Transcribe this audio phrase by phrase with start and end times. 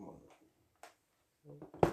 [0.00, 1.89] もう。